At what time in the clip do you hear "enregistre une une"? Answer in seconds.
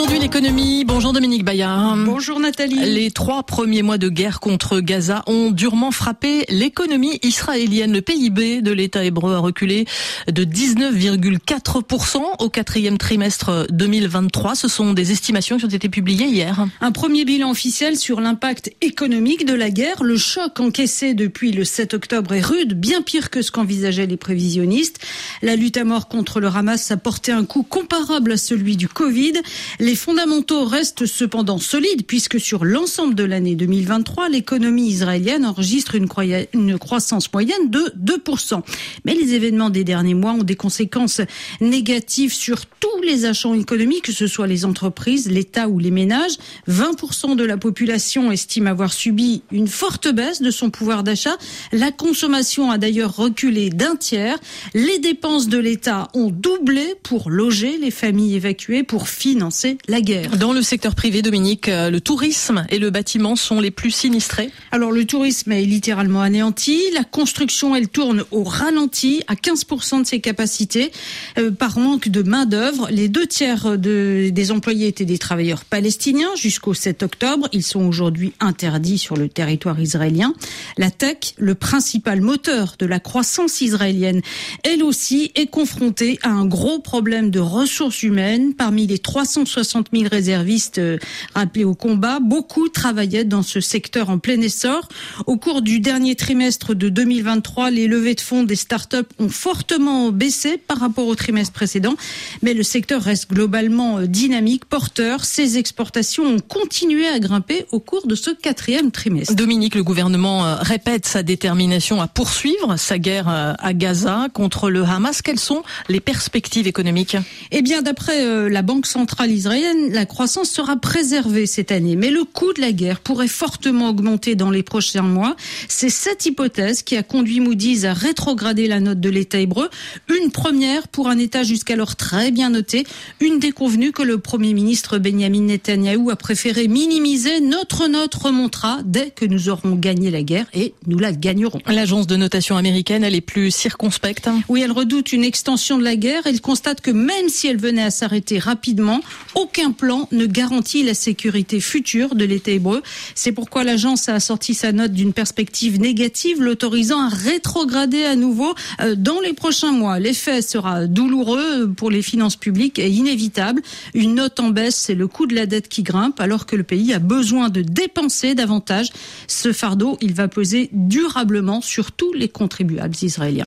35.46-36.78